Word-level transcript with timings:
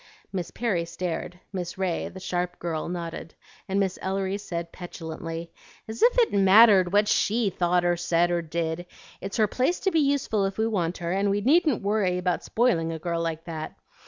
Miss 0.33 0.49
Perry 0.49 0.83
stared; 0.85 1.39
Miss 1.53 1.77
Ray, 1.77 2.09
the 2.09 2.19
sharp 2.19 2.57
girl, 2.57 2.89
nodded, 2.89 3.35
and 3.69 3.79
Miss 3.79 3.99
Ellery 4.01 4.39
said 4.39 4.71
petulantly, 4.71 5.51
"As 5.87 6.01
if 6.01 6.17
it 6.17 6.33
mattered 6.33 6.91
what 6.91 7.07
SHE 7.07 7.51
thought 7.51 7.85
or 7.85 7.95
said 7.95 8.31
or 8.31 8.41
did! 8.41 8.87
It's 9.21 9.37
her 9.37 9.45
place 9.45 9.79
to 9.81 9.91
be 9.91 9.99
useful 9.99 10.43
if 10.45 10.57
we 10.57 10.65
want 10.65 10.97
her, 10.97 11.11
and 11.11 11.29
we 11.29 11.41
needn't 11.41 11.83
worry 11.83 12.17
about 12.17 12.43
spoiling 12.43 12.91
a 12.91 12.97
girl 12.97 13.21
like 13.21 13.43
that. 13.43 13.75